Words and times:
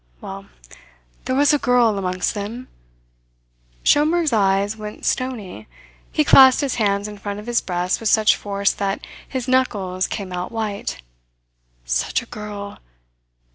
Well, 0.19 0.47
there 1.25 1.35
was 1.35 1.53
a 1.53 1.59
girl 1.59 1.95
amongst 1.95 2.33
them" 2.33 2.69
Schomberg's 3.83 4.33
eyes 4.33 4.75
went 4.75 5.05
stony; 5.05 5.67
he 6.11 6.23
clasped 6.23 6.61
his 6.61 6.73
hands 6.81 7.07
in 7.07 7.19
front 7.19 7.39
of 7.39 7.45
his 7.45 7.61
breast 7.61 7.99
with 7.99 8.09
such 8.09 8.35
force 8.35 8.71
that 8.71 9.05
his 9.29 9.47
knuckles 9.47 10.07
came 10.07 10.33
out 10.33 10.51
white. 10.51 11.03
"Such 11.85 12.23
a 12.23 12.25
girl! 12.25 12.79